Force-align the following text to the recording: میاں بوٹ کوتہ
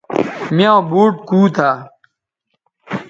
میاں 0.55 0.79
بوٹ 0.89 1.13
کوتہ 1.29 1.69